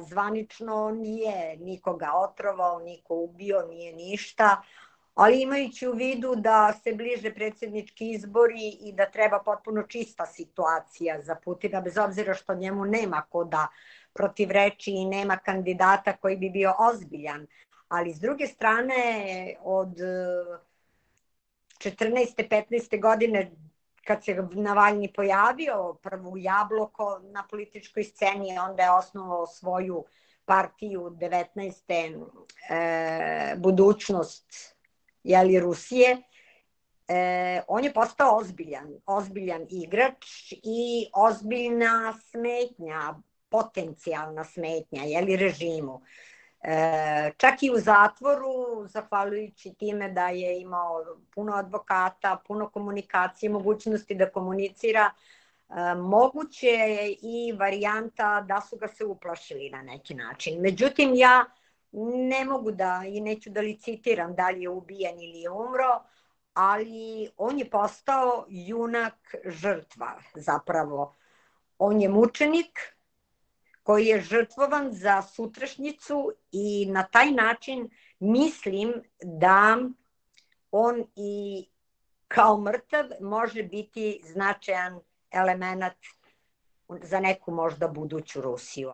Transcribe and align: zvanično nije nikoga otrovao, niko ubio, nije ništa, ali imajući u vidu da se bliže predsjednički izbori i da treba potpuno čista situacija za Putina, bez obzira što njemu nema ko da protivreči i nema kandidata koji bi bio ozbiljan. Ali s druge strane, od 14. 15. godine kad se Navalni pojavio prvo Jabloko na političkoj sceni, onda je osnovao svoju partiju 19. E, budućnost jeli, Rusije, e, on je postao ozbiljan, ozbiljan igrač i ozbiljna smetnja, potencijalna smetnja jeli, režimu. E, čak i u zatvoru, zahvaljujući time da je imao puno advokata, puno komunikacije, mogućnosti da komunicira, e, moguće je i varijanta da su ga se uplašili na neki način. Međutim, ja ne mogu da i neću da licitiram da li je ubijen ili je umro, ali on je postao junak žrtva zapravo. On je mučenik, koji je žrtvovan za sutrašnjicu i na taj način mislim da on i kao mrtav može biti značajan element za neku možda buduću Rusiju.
zvanično 0.00 0.90
nije 0.90 1.56
nikoga 1.56 2.12
otrovao, 2.14 2.78
niko 2.78 3.14
ubio, 3.14 3.66
nije 3.68 3.92
ništa, 3.92 4.62
ali 5.14 5.42
imajući 5.42 5.88
u 5.88 5.92
vidu 5.92 6.34
da 6.36 6.72
se 6.82 6.92
bliže 6.92 7.34
predsjednički 7.34 8.10
izbori 8.10 8.68
i 8.80 8.92
da 8.92 9.10
treba 9.10 9.42
potpuno 9.44 9.82
čista 9.82 10.26
situacija 10.26 11.22
za 11.22 11.34
Putina, 11.34 11.80
bez 11.80 11.98
obzira 11.98 12.34
što 12.34 12.54
njemu 12.54 12.84
nema 12.84 13.22
ko 13.30 13.44
da 13.44 13.68
protivreči 14.14 14.90
i 14.90 15.04
nema 15.04 15.36
kandidata 15.36 16.16
koji 16.16 16.36
bi 16.36 16.50
bio 16.50 16.74
ozbiljan. 16.78 17.46
Ali 17.88 18.14
s 18.14 18.20
druge 18.20 18.46
strane, 18.46 19.02
od 19.62 19.94
14. 21.78 22.48
15. 22.48 23.00
godine 23.00 23.50
kad 24.08 24.24
se 24.24 24.48
Navalni 24.52 25.12
pojavio 25.12 25.94
prvo 26.02 26.32
Jabloko 26.36 27.20
na 27.22 27.46
političkoj 27.50 28.04
sceni, 28.04 28.58
onda 28.58 28.82
je 28.82 28.90
osnovao 28.90 29.46
svoju 29.46 30.04
partiju 30.44 31.00
19. 31.00 32.26
E, 32.70 33.54
budućnost 33.56 34.76
jeli, 35.24 35.60
Rusije, 35.60 36.16
e, 37.08 37.62
on 37.68 37.84
je 37.84 37.92
postao 37.92 38.36
ozbiljan, 38.36 38.88
ozbiljan 39.06 39.66
igrač 39.70 40.52
i 40.52 41.06
ozbiljna 41.14 42.14
smetnja, 42.30 43.14
potencijalna 43.48 44.44
smetnja 44.44 45.02
jeli, 45.02 45.36
režimu. 45.36 46.00
E, 46.04 46.37
čak 47.36 47.62
i 47.62 47.70
u 47.70 47.78
zatvoru, 47.78 48.86
zahvaljujući 48.86 49.74
time 49.74 50.10
da 50.10 50.28
je 50.28 50.60
imao 50.60 51.04
puno 51.34 51.52
advokata, 51.52 52.40
puno 52.46 52.68
komunikacije, 52.70 53.50
mogućnosti 53.50 54.14
da 54.14 54.30
komunicira, 54.30 55.10
e, 55.68 55.94
moguće 55.94 56.66
je 56.66 57.16
i 57.22 57.52
varijanta 57.52 58.40
da 58.40 58.60
su 58.60 58.76
ga 58.76 58.88
se 58.88 59.04
uplašili 59.04 59.70
na 59.70 59.82
neki 59.82 60.14
način. 60.14 60.60
Međutim, 60.60 61.14
ja 61.14 61.44
ne 62.28 62.44
mogu 62.44 62.72
da 62.72 63.02
i 63.06 63.20
neću 63.20 63.50
da 63.50 63.60
licitiram 63.60 64.34
da 64.34 64.50
li 64.50 64.62
je 64.62 64.68
ubijen 64.68 65.20
ili 65.20 65.40
je 65.40 65.50
umro, 65.50 66.02
ali 66.54 67.30
on 67.36 67.58
je 67.58 67.70
postao 67.70 68.46
junak 68.48 69.34
žrtva 69.44 70.18
zapravo. 70.34 71.14
On 71.78 72.00
je 72.00 72.08
mučenik, 72.08 72.97
koji 73.88 74.06
je 74.06 74.20
žrtvovan 74.20 74.92
za 74.92 75.22
sutrašnjicu 75.22 76.32
i 76.52 76.86
na 76.86 77.02
taj 77.02 77.30
način 77.30 77.90
mislim 78.20 78.92
da 79.22 79.78
on 80.70 81.04
i 81.16 81.64
kao 82.28 82.60
mrtav 82.60 83.04
može 83.20 83.62
biti 83.62 84.20
značajan 84.24 85.00
element 85.30 85.94
za 87.02 87.20
neku 87.20 87.50
možda 87.50 87.88
buduću 87.88 88.40
Rusiju. 88.40 88.92